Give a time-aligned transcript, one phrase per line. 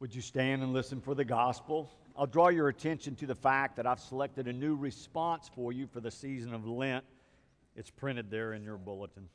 [0.00, 1.90] Would you stand and listen for the gospel?
[2.16, 5.86] I'll draw your attention to the fact that I've selected a new response for you
[5.86, 7.04] for the season of Lent.
[7.76, 9.28] It's printed there in your bulletin.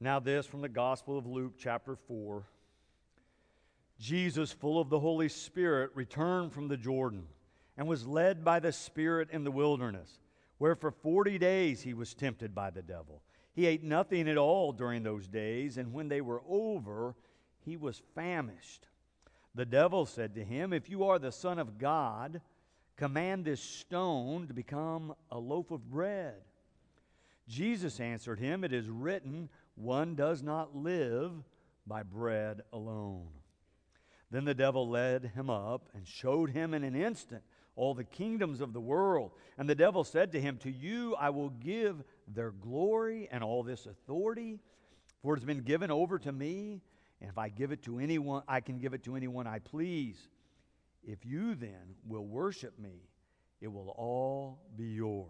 [0.00, 2.44] Now, this from the Gospel of Luke, chapter 4.
[4.00, 7.26] Jesus, full of the Holy Spirit, returned from the Jordan
[7.76, 10.18] and was led by the Spirit in the wilderness,
[10.56, 13.20] where for 40 days he was tempted by the devil.
[13.52, 17.14] He ate nothing at all during those days, and when they were over,
[17.64, 18.86] he was famished.
[19.54, 22.40] The devil said to him, If you are the Son of God,
[22.96, 26.34] command this stone to become a loaf of bread.
[27.48, 31.32] Jesus answered him, It is written, One does not live
[31.86, 33.28] by bread alone.
[34.30, 37.42] Then the devil led him up and showed him in an instant
[37.76, 39.30] all the kingdoms of the world.
[39.56, 43.62] And the devil said to him, To you I will give their glory and all
[43.62, 44.58] this authority,
[45.22, 46.82] for it has been given over to me
[47.20, 50.28] and if I give it to anyone, I can give it to anyone I please.
[51.02, 53.08] If you then will worship me,
[53.60, 55.26] it will all be yours.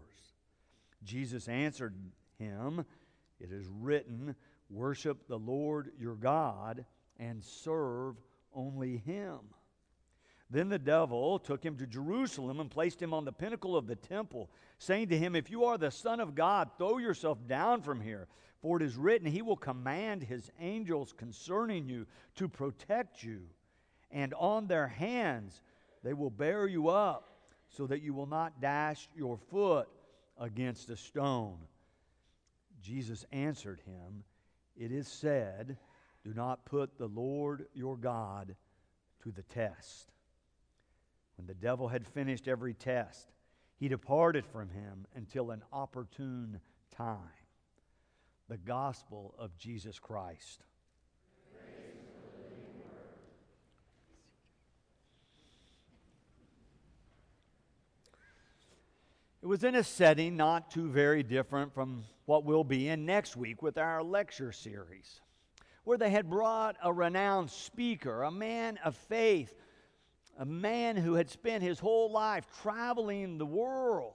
[1.04, 1.94] Jesus answered
[2.38, 2.84] him,
[3.40, 4.34] It is written,
[4.70, 6.84] Worship the Lord your God
[7.18, 8.16] and serve
[8.52, 9.38] only him.
[10.50, 13.96] Then the devil took him to Jerusalem and placed him on the pinnacle of the
[13.96, 18.00] temple, saying to him, If you are the Son of God, throw yourself down from
[18.00, 18.28] here.
[18.60, 22.06] For it is written, He will command His angels concerning you
[22.36, 23.42] to protect you,
[24.10, 25.60] and on their hands
[26.02, 27.28] they will bear you up,
[27.68, 29.88] so that you will not dash your foot
[30.38, 31.58] against a stone.
[32.80, 34.24] Jesus answered him,
[34.76, 35.76] It is said,
[36.24, 38.54] Do not put the Lord your God
[39.22, 40.12] to the test.
[41.36, 43.28] When the devil had finished every test,
[43.76, 46.60] he departed from him until an opportune
[46.96, 47.37] time
[48.48, 50.64] the gospel of Jesus Christ.
[59.40, 63.36] It was in a setting not too very different from what we'll be in next
[63.36, 65.20] week with our lecture series,
[65.84, 69.54] where they had brought a renowned speaker, a man of faith,
[70.38, 74.14] a man who had spent his whole life traveling the world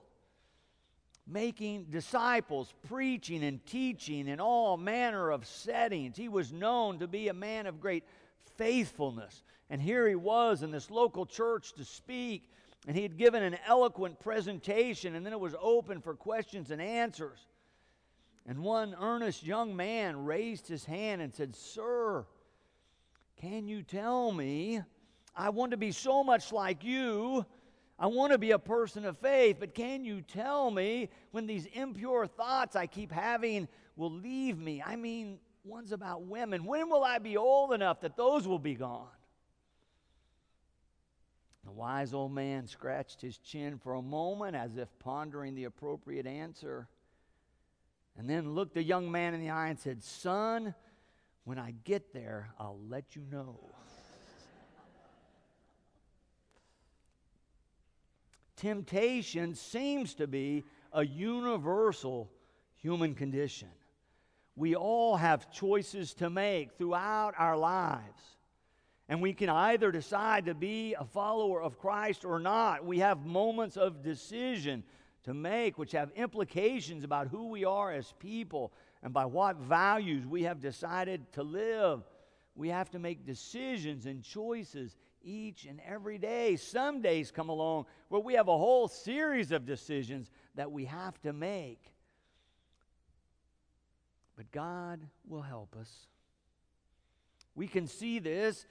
[1.25, 6.17] making disciples, preaching and teaching in all manner of settings.
[6.17, 8.03] He was known to be a man of great
[8.57, 9.43] faithfulness.
[9.69, 12.51] And here he was in this local church to speak,
[12.87, 16.81] and he had given an eloquent presentation, and then it was open for questions and
[16.81, 17.47] answers.
[18.45, 22.25] And one earnest young man raised his hand and said, Sir,
[23.37, 24.81] can you tell me?
[25.35, 27.45] I want to be so much like you
[28.03, 31.67] I want to be a person of faith, but can you tell me when these
[31.67, 34.83] impure thoughts I keep having will leave me?
[34.85, 36.65] I mean, one's about women.
[36.65, 39.07] When will I be old enough that those will be gone?
[41.63, 46.27] The wise old man scratched his chin for a moment as if pondering the appropriate
[46.27, 46.89] answer,
[48.17, 50.75] and then looked the young man in the eye and said, Son,
[51.45, 53.72] when I get there, I'll let you know.
[58.63, 60.63] Temptation seems to be
[60.93, 62.31] a universal
[62.75, 63.67] human condition.
[64.55, 68.21] We all have choices to make throughout our lives.
[69.09, 72.85] And we can either decide to be a follower of Christ or not.
[72.85, 74.83] We have moments of decision
[75.25, 78.71] to make, which have implications about who we are as people
[79.01, 82.01] and by what values we have decided to live.
[82.55, 86.55] We have to make decisions and choices each and every day.
[86.55, 91.19] Some days come along where we have a whole series of decisions that we have
[91.21, 91.91] to make.
[94.35, 95.89] But God will help us.
[97.55, 98.65] We can see this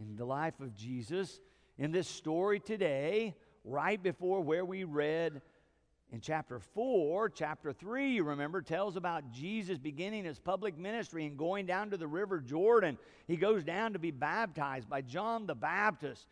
[0.00, 1.40] in the life of Jesus
[1.78, 5.42] in this story today, right before where we read
[6.12, 11.38] in chapter 4, chapter 3, you remember, tells about Jesus beginning his public ministry and
[11.38, 12.98] going down to the river Jordan.
[13.28, 16.26] He goes down to be baptized by John the Baptist.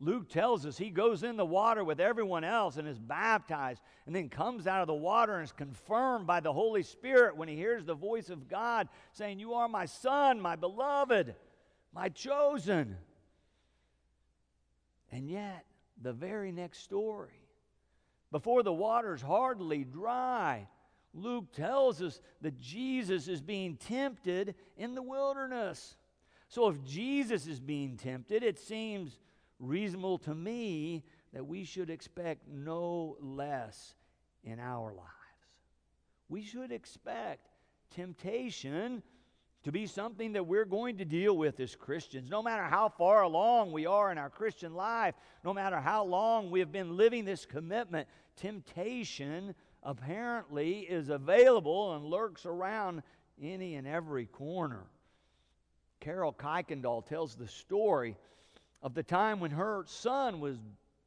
[0.00, 4.16] Luke tells us he goes in the water with everyone else and is baptized, and
[4.16, 7.56] then comes out of the water and is confirmed by the Holy Spirit when he
[7.56, 11.34] hears the voice of God saying, You are my son, my beloved,
[11.92, 12.96] my chosen.
[15.12, 15.66] And yet,
[16.02, 17.43] the very next story,
[18.34, 20.66] before the water's hardly dry.
[21.12, 25.94] Luke tells us that Jesus is being tempted in the wilderness.
[26.48, 29.20] So if Jesus is being tempted, it seems
[29.60, 33.94] reasonable to me that we should expect no less
[34.42, 35.08] in our lives.
[36.28, 37.50] We should expect
[37.94, 39.04] temptation
[39.64, 42.30] to be something that we're going to deal with as Christians.
[42.30, 46.50] No matter how far along we are in our Christian life, no matter how long
[46.50, 53.02] we have been living this commitment, temptation apparently is available and lurks around
[53.40, 54.84] any and every corner.
[56.00, 58.16] Carol Kuykendall tells the story
[58.82, 60.58] of the time when her son was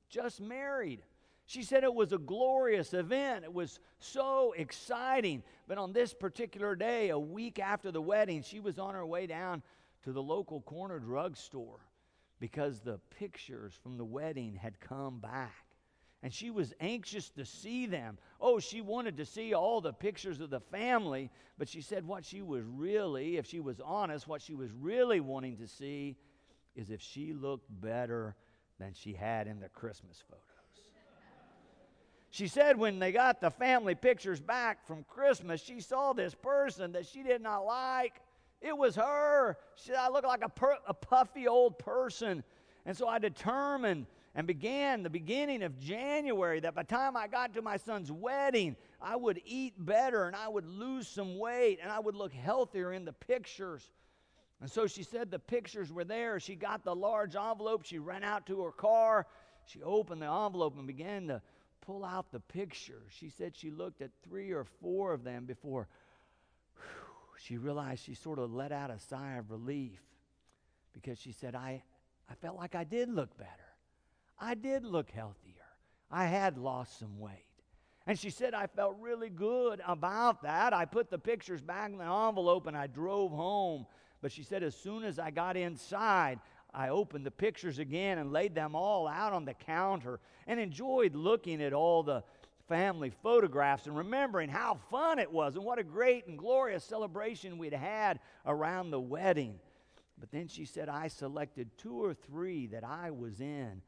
[0.10, 1.02] just married.
[1.46, 3.46] She said it was a glorious event.
[3.46, 5.44] It was so exciting.
[5.68, 9.28] But on this particular day, a week after the wedding, she was on her way
[9.28, 9.64] down
[10.04, 11.80] to the local corner drugstore
[12.40, 15.67] because the pictures from the wedding had come back.
[16.24, 18.18] And she was anxious to see them.
[18.42, 22.26] Oh, she wanted to see all the pictures of the family, but she said what
[22.26, 26.18] she was really, if she was honest, what she was really wanting to see
[26.76, 28.36] is if she looked better
[28.80, 30.44] than she had in the Christmas photos.
[32.30, 36.92] She said when they got the family pictures back from Christmas, she saw this person
[36.92, 38.22] that she did not like.
[38.62, 39.58] It was her.
[39.76, 42.44] She said, I look like a, per- a puffy old person.
[42.86, 47.26] And so I determined and began the beginning of January that by the time I
[47.26, 51.80] got to my son's wedding, I would eat better and I would lose some weight
[51.82, 53.90] and I would look healthier in the pictures.
[54.62, 56.40] And so she said the pictures were there.
[56.40, 57.84] She got the large envelope.
[57.84, 59.26] She ran out to her car.
[59.66, 61.42] She opened the envelope and began to
[61.82, 63.02] pull out the picture.
[63.10, 65.88] She said she looked at three or four of them before
[66.76, 66.84] whew,
[67.40, 70.00] she realized she sort of let out a sigh of relief
[70.94, 71.82] because she said, I,
[72.30, 73.67] I felt like I did look better.
[74.40, 75.54] I did look healthier.
[76.12, 77.44] I had lost some weight.
[78.06, 80.74] And she said, I felt really good about that.
[80.74, 83.86] I put the pictures back in the envelope and I drove home.
[84.22, 86.40] But she said, as soon as I got inside,
[86.74, 91.16] I opened the pictures again and laid them all out on the counter and enjoyed
[91.16, 92.24] looking at all the
[92.70, 97.58] family photographs and remembering how fun it was and what a great and glorious celebration
[97.58, 99.60] we'd had around the wedding.
[100.18, 103.82] But then she said, I selected two or three that I was in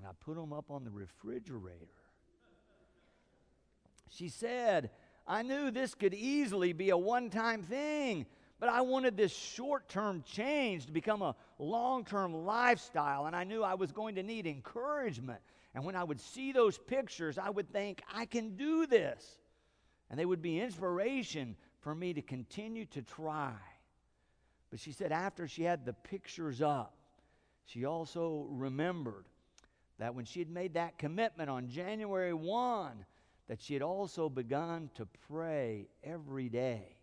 [0.00, 1.86] and I put them up on the refrigerator.
[4.08, 4.90] She said,
[5.26, 8.24] I knew this could easily be a one time thing.
[8.58, 13.44] But I wanted this short term change to become a long term lifestyle, and I
[13.44, 15.40] knew I was going to need encouragement.
[15.74, 19.38] And when I would see those pictures, I would think, I can do this.
[20.10, 23.52] And they would be inspiration for me to continue to try.
[24.70, 26.94] But she said, after she had the pictures up,
[27.66, 29.26] she also remembered
[30.00, 33.04] that when she had made that commitment on January 1,
[33.48, 36.96] that she had also begun to pray every day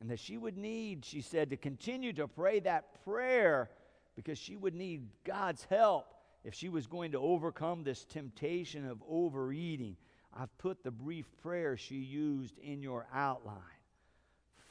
[0.00, 3.70] and that she would need, she said, to continue to pray that prayer
[4.16, 9.02] because she would need God's help if she was going to overcome this temptation of
[9.08, 9.96] overeating.
[10.32, 13.60] I've put the brief prayer she used in your outline.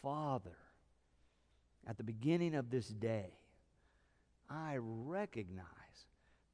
[0.01, 0.57] Father,
[1.87, 3.37] at the beginning of this day,
[4.49, 5.65] I recognize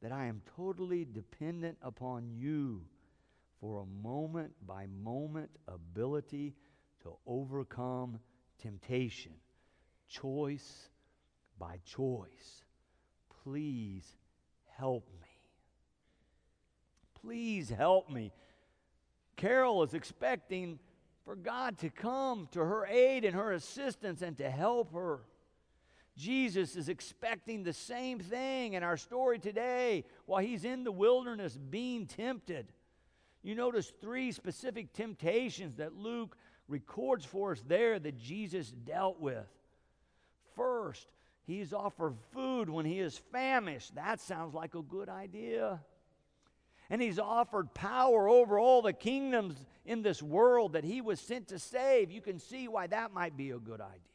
[0.02, 2.82] that I am totally dependent upon you
[3.60, 6.56] for a moment by moment ability
[7.04, 8.20] to overcome
[8.62, 9.34] temptation,
[10.08, 10.90] choice
[11.58, 12.64] by choice.
[13.44, 14.06] Please
[14.78, 15.28] help me.
[17.22, 18.32] Please help me.
[19.36, 20.80] Carol is expecting
[21.26, 25.22] for God to come to her aid and her assistance and to help her.
[26.20, 31.58] Jesus is expecting the same thing in our story today while he's in the wilderness
[31.58, 32.74] being tempted.
[33.42, 36.36] You notice three specific temptations that Luke
[36.68, 39.48] records for us there that Jesus dealt with.
[40.58, 41.08] First,
[41.48, 43.96] he's offered food when he is famished.
[43.96, 45.80] That sounds like a good idea.
[46.90, 49.56] And he's offered power over all the kingdoms
[49.86, 52.12] in this world that he was sent to save.
[52.12, 54.09] You can see why that might be a good idea.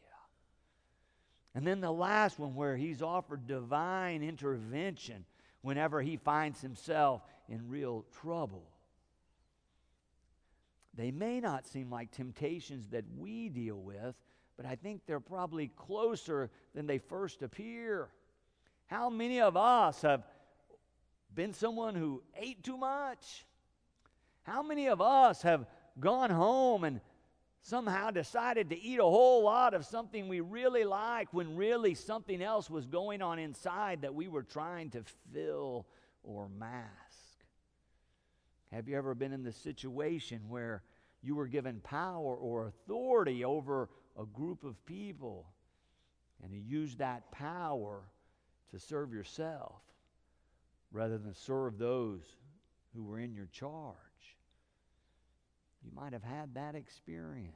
[1.55, 5.25] And then the last one, where he's offered divine intervention
[5.63, 8.65] whenever he finds himself in real trouble.
[10.97, 14.15] They may not seem like temptations that we deal with,
[14.57, 18.11] but I think they're probably closer than they first appear.
[18.87, 20.25] How many of us have
[21.35, 23.45] been someone who ate too much?
[24.43, 25.67] How many of us have
[25.99, 27.01] gone home and
[27.65, 32.43] somehow decided to eat a whole lot of something we really like when really something
[32.43, 35.03] else was going on inside that we were trying to
[35.33, 35.87] fill
[36.23, 36.85] or mask?
[38.71, 40.83] Have you ever been in the situation where
[41.23, 43.89] you were given power or authority over
[44.21, 45.47] a group of people
[46.43, 48.03] and you used that power
[48.73, 49.81] to serve yourself
[50.93, 52.21] rather than serve those
[52.95, 53.97] who were in your charge?
[55.85, 57.55] You might have had that experience.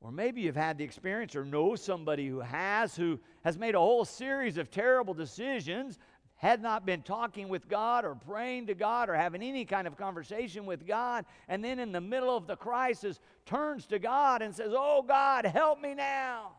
[0.00, 3.78] Or maybe you've had the experience or know somebody who has, who has made a
[3.78, 5.98] whole series of terrible decisions,
[6.34, 9.96] had not been talking with God or praying to God or having any kind of
[9.96, 14.52] conversation with God, and then in the middle of the crisis turns to God and
[14.52, 16.56] says, Oh God, help me now.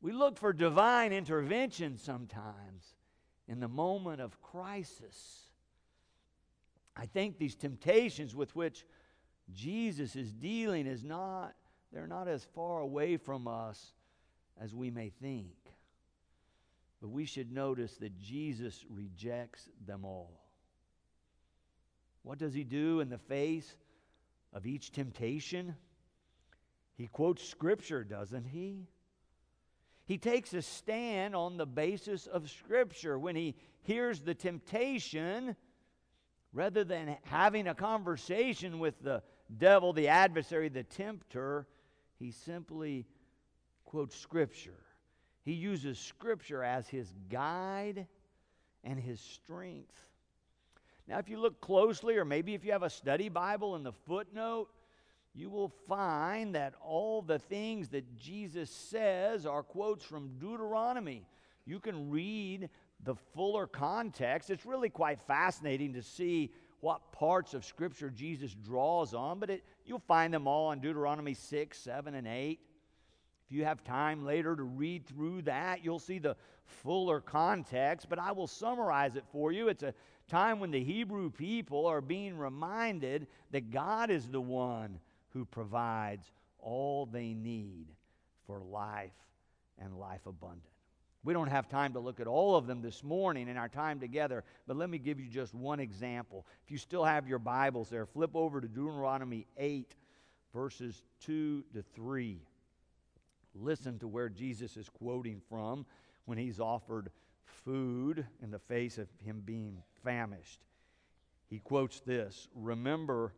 [0.00, 2.94] We look for divine intervention sometimes
[3.48, 5.48] in the moment of crisis.
[6.96, 8.84] I think these temptations with which
[9.52, 11.54] Jesus is dealing is not,
[11.92, 13.92] they're not as far away from us
[14.60, 15.54] as we may think.
[17.00, 20.40] But we should notice that Jesus rejects them all.
[22.22, 23.76] What does he do in the face
[24.52, 25.74] of each temptation?
[26.94, 28.86] He quotes Scripture, doesn't he?
[30.04, 33.18] He takes a stand on the basis of Scripture.
[33.18, 35.56] When he hears the temptation,
[36.52, 39.22] rather than having a conversation with the
[39.58, 41.66] devil, the adversary, the tempter,
[42.18, 43.06] he simply
[43.84, 44.78] quotes Scripture.
[45.44, 48.06] He uses Scripture as his guide
[48.84, 49.98] and his strength.
[51.08, 53.92] Now, if you look closely, or maybe if you have a study Bible in the
[53.92, 54.68] footnote,
[55.34, 61.26] you will find that all the things that Jesus says are quotes from Deuteronomy.
[61.64, 62.68] You can read
[63.02, 64.50] the fuller context.
[64.50, 69.64] It's really quite fascinating to see what parts of Scripture Jesus draws on, but it,
[69.84, 72.58] you'll find them all in Deuteronomy 6, 7, and 8.
[73.46, 78.18] If you have time later to read through that, you'll see the fuller context, but
[78.18, 79.68] I will summarize it for you.
[79.68, 79.94] It's a
[80.28, 84.98] time when the Hebrew people are being reminded that God is the one
[85.30, 87.86] who provides all they need
[88.46, 89.12] for life
[89.78, 90.71] and life abundant.
[91.24, 94.00] We don't have time to look at all of them this morning in our time
[94.00, 96.46] together, but let me give you just one example.
[96.64, 99.94] If you still have your Bibles there, flip over to Deuteronomy 8,
[100.52, 102.42] verses 2 to 3.
[103.54, 105.86] Listen to where Jesus is quoting from
[106.24, 107.10] when he's offered
[107.64, 110.60] food in the face of him being famished.
[111.48, 113.32] He quotes this Remember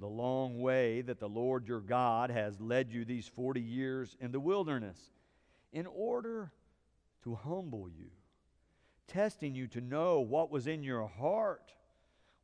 [0.00, 4.32] the long way that the Lord your God has led you these 40 years in
[4.32, 4.98] the wilderness
[5.72, 6.50] in order
[7.24, 8.10] to humble you,
[9.06, 11.72] testing you to know what was in your heart,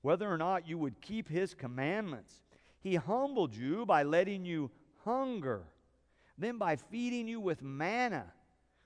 [0.03, 2.43] whether or not you would keep his commandments.
[2.81, 4.71] He humbled you by letting you
[5.05, 5.65] hunger,
[6.39, 8.27] then by feeding you with manna,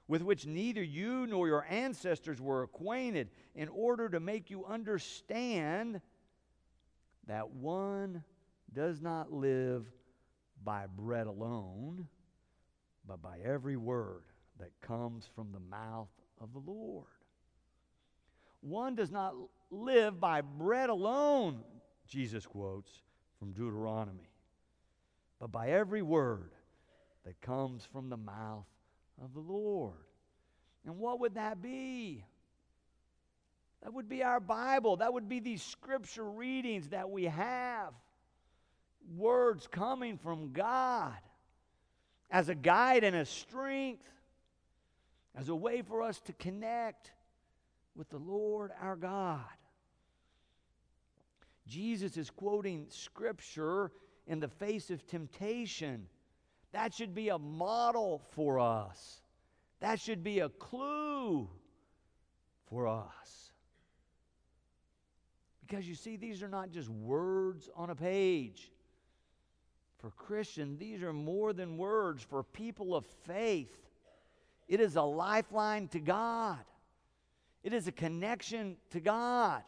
[0.09, 6.01] with which neither you nor your ancestors were acquainted, in order to make you understand
[7.27, 8.25] that one
[8.73, 9.87] does not live
[10.65, 12.07] by bread alone,
[13.07, 14.23] but by every word
[14.61, 16.09] that comes from the mouth
[16.41, 17.07] of the Lord.
[18.61, 19.35] One does not
[19.71, 21.61] live by bread alone,
[22.07, 22.91] Jesus quotes
[23.39, 24.29] from Deuteronomy,
[25.39, 26.51] but by every word
[27.25, 28.67] that comes from the mouth
[29.23, 29.95] of the Lord.
[30.87, 32.25] And what would that be?
[33.83, 34.97] That would be our Bible.
[34.97, 37.93] That would be these scripture readings that we have.
[39.17, 41.17] Words coming from God
[42.31, 44.05] as a guide and a strength
[45.35, 47.13] as a way for us to connect
[47.95, 49.41] with the Lord our God.
[51.67, 53.93] Jesus is quoting Scripture
[54.27, 56.07] in the face of temptation.
[56.73, 59.21] That should be a model for us.
[59.81, 61.49] That should be a clue
[62.69, 63.53] for us.
[65.67, 68.71] Because you see, these are not just words on a page.
[69.99, 72.23] For Christians, these are more than words.
[72.23, 73.77] For people of faith,
[74.71, 76.65] it is a lifeline to God,
[77.63, 79.63] it is a connection to God.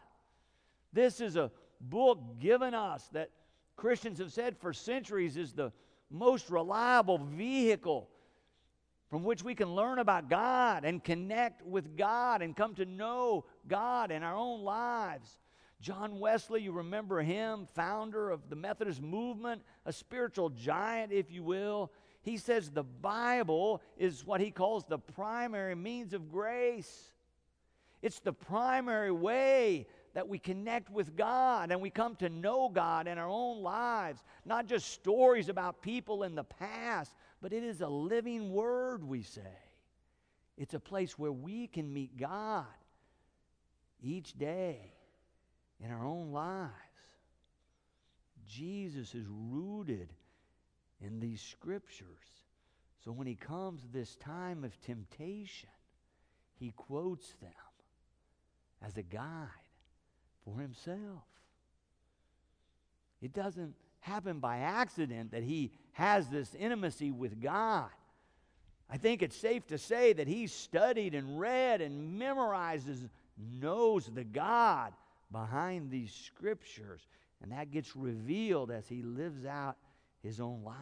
[0.93, 3.29] This is a book given us that
[3.75, 5.73] Christians have said for centuries is the
[6.09, 8.07] most reliable vehicle
[9.09, 13.45] from which we can learn about God and connect with God and come to know
[13.67, 15.37] God in our own lives.
[15.81, 21.43] John Wesley, you remember him, founder of the Methodist movement, a spiritual giant, if you
[21.43, 21.91] will.
[22.23, 27.11] He says the Bible is what he calls the primary means of grace.
[28.01, 33.07] It's the primary way that we connect with God and we come to know God
[33.07, 34.23] in our own lives.
[34.45, 39.21] Not just stories about people in the past, but it is a living word, we
[39.21, 39.41] say.
[40.57, 42.65] It's a place where we can meet God
[44.01, 44.93] each day
[45.81, 46.71] in our own lives.
[48.47, 50.09] Jesus is rooted
[51.05, 52.07] in these scriptures.
[53.03, 55.69] So when he comes this time of temptation,
[56.59, 57.51] he quotes them
[58.85, 59.47] as a guide
[60.45, 61.23] for himself.
[63.21, 67.89] It doesn't happen by accident that he has this intimacy with God.
[68.89, 73.09] I think it's safe to say that he studied and read and memorizes,
[73.59, 74.93] knows the God
[75.31, 77.07] behind these scriptures.
[77.41, 79.77] And that gets revealed as he lives out
[80.23, 80.75] his own life.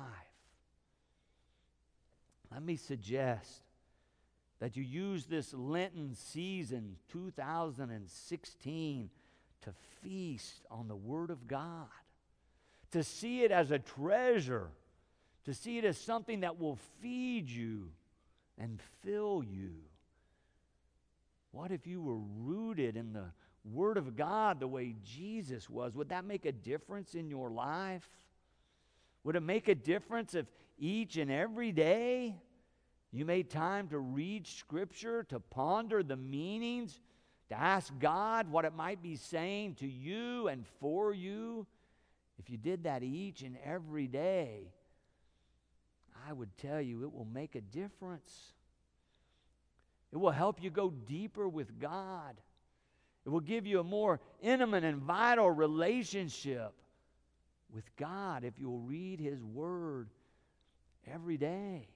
[2.52, 3.64] Let me suggest
[4.60, 9.10] that you use this Lenten season 2016
[9.62, 11.88] to feast on the Word of God,
[12.92, 14.70] to see it as a treasure,
[15.46, 17.90] to see it as something that will feed you
[18.58, 19.72] and fill you.
[21.52, 23.32] What if you were rooted in the
[23.66, 25.96] Word of God the way Jesus was?
[25.96, 28.10] Would that make a difference in your life?
[29.24, 30.46] Would it make a difference if
[30.78, 32.36] each and every day
[33.12, 37.00] you made time to read Scripture, to ponder the meanings,
[37.50, 41.68] to ask God what it might be saying to you and for you?
[42.40, 44.72] If you did that each and every day,
[46.28, 48.54] I would tell you it will make a difference.
[50.12, 52.40] It will help you go deeper with God.
[53.26, 56.74] It will give you a more intimate and vital relationship
[57.74, 60.10] with God if you'll read His Word
[61.12, 61.88] every day.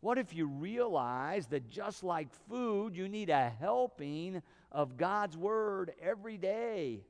[0.00, 5.92] What if you realize that just like food, you need a helping of God's Word
[6.02, 7.04] every day?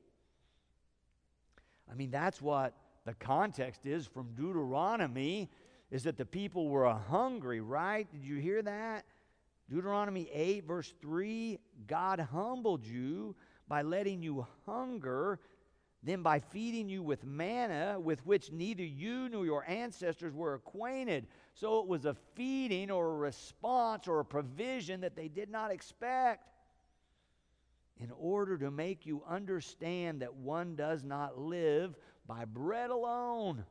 [1.91, 2.73] I mean, that's what
[3.05, 5.49] the context is from Deuteronomy
[5.91, 8.09] is that the people were hungry, right?
[8.11, 9.05] Did you hear that?
[9.69, 13.35] Deuteronomy 8, verse 3 God humbled you
[13.67, 15.39] by letting you hunger
[16.03, 21.27] then by feeding you with manna with which neither you nor your ancestors were acquainted.
[21.53, 25.71] So it was a feeding or a response or a provision that they did not
[25.71, 26.49] expect
[27.99, 31.95] in order to make you understand that one does not live
[32.27, 33.63] by bread alone,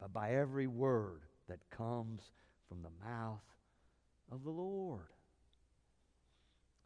[0.00, 2.22] but by every word that comes
[2.68, 3.40] from the mouth
[4.30, 5.06] of the Lord.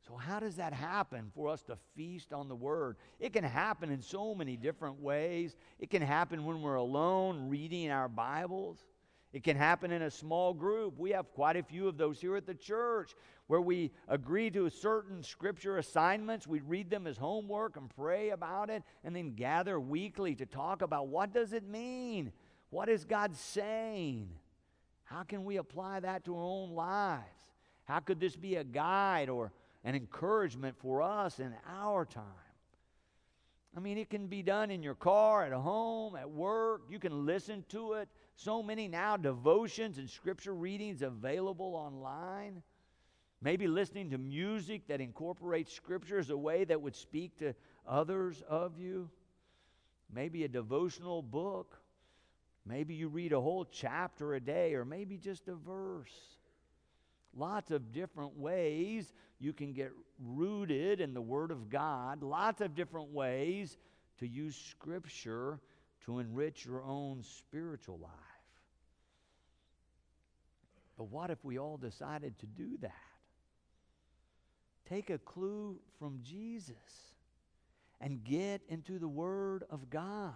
[0.06, 2.96] So, how does that happen for us to feast on the Word?
[3.18, 5.56] It can happen in so many different ways.
[5.78, 8.78] It can happen when we're alone reading our Bibles.
[9.32, 10.98] It can happen in a small group.
[10.98, 13.14] We have quite a few of those here at the church
[13.46, 16.46] where we agree to certain scripture assignments.
[16.46, 20.82] We read them as homework and pray about it and then gather weekly to talk
[20.82, 22.32] about what does it mean?
[22.70, 24.30] What is God saying?
[25.04, 27.24] How can we apply that to our own lives?
[27.84, 29.52] How could this be a guide or
[29.84, 32.24] and encouragement for us in our time.
[33.76, 36.82] I mean, it can be done in your car, at home, at work.
[36.90, 38.08] You can listen to it.
[38.34, 42.62] So many now devotions and scripture readings available online.
[43.42, 47.54] Maybe listening to music that incorporates scripture as a way that would speak to
[47.86, 49.08] others of you.
[50.12, 51.78] Maybe a devotional book.
[52.66, 56.39] Maybe you read a whole chapter a day, or maybe just a verse.
[57.36, 62.74] Lots of different ways you can get rooted in the Word of God, lots of
[62.74, 63.78] different ways
[64.18, 65.60] to use Scripture
[66.04, 68.10] to enrich your own spiritual life.
[70.98, 72.92] But what if we all decided to do that?
[74.88, 76.74] Take a clue from Jesus
[78.00, 80.34] and get into the Word of God.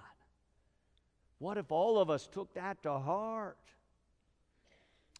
[1.38, 3.59] What if all of us took that to heart?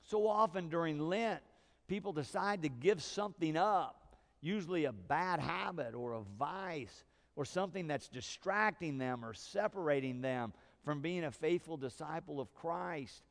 [0.05, 1.41] So often during Lent,
[1.89, 7.05] people decide to give something up, usually a bad habit or a vice
[7.37, 10.53] or something that's distracting them or separating them
[10.85, 13.23] from being a faithful disciple of Christ.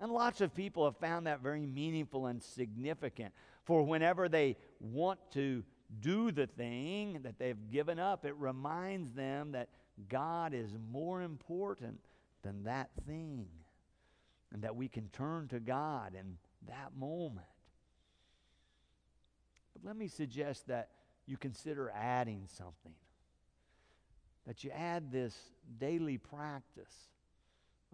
[0.00, 3.34] And lots of people have found that very meaningful and significant.
[3.64, 5.64] For whenever they want to
[6.00, 9.68] do the thing that they've given up, it reminds them that
[10.08, 11.98] God is more important
[12.42, 13.48] than that thing.
[14.52, 17.46] And that we can turn to God in that moment.
[19.82, 20.90] But let me suggest that
[21.26, 22.94] you consider adding something.
[24.46, 25.36] That you add this
[25.78, 26.94] daily practice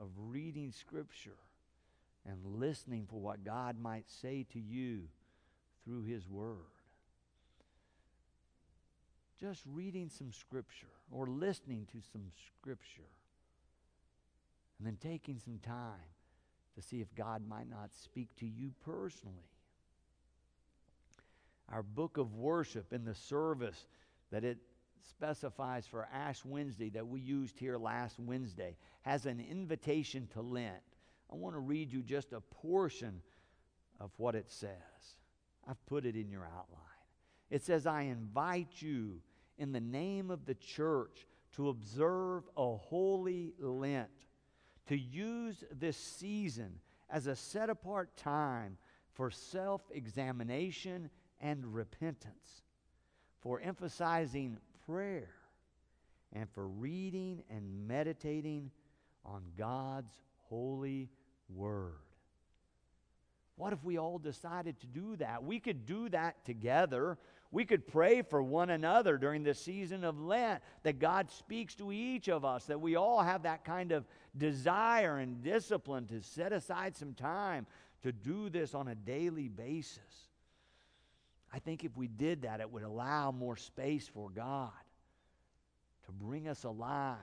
[0.00, 1.36] of reading Scripture
[2.26, 5.02] and listening for what God might say to you
[5.84, 6.56] through His Word.
[9.40, 13.02] Just reading some Scripture or listening to some Scripture
[14.78, 16.12] and then taking some time
[16.76, 19.53] to see if God might not speak to you personally
[21.70, 23.86] our book of worship in the service
[24.30, 24.58] that it
[25.08, 30.82] specifies for Ash Wednesday that we used here last Wednesday has an invitation to Lent.
[31.30, 33.20] I want to read you just a portion
[34.00, 34.70] of what it says.
[35.68, 36.80] I've put it in your outline.
[37.50, 39.20] It says, I invite you
[39.58, 44.08] in the name of the church to observe a holy Lent,
[44.88, 48.76] to use this season as a set apart time
[49.12, 51.08] for self examination
[51.40, 52.62] and repentance,
[53.40, 55.34] for emphasizing prayer,
[56.32, 58.70] and for reading and meditating
[59.24, 60.12] on God's
[60.48, 61.08] holy
[61.48, 61.92] word.
[63.56, 65.44] What if we all decided to do that?
[65.44, 67.18] We could do that together.
[67.52, 71.92] We could pray for one another during the season of Lent that God speaks to
[71.92, 76.52] each of us, that we all have that kind of desire and discipline to set
[76.52, 77.66] aside some time
[78.02, 80.28] to do this on a daily basis.
[81.54, 84.72] I think if we did that, it would allow more space for God
[86.04, 87.18] to bring us alive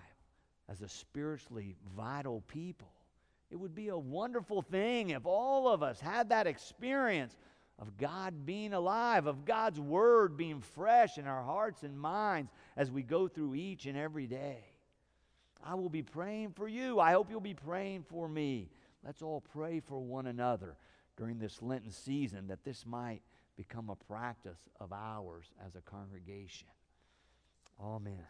[0.70, 2.94] as a spiritually vital people.
[3.50, 7.36] It would be a wonderful thing if all of us had that experience
[7.78, 12.90] of God being alive, of God's Word being fresh in our hearts and minds as
[12.90, 14.64] we go through each and every day.
[15.62, 17.02] I will be praying for you.
[17.02, 18.70] I hope you'll be praying for me.
[19.04, 20.78] Let's all pray for one another
[21.18, 23.22] during this Lenten season that this might
[23.68, 26.68] become a practice of ours as a congregation.
[27.80, 28.26] Amen.